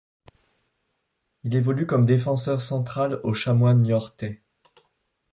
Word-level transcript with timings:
Il 1.43 1.53
évolue 1.53 1.85
comme 1.85 2.07
défenseur 2.07 2.59
central 2.59 3.19
au 3.23 3.35
Chamois 3.35 3.75
niortais. 3.75 4.41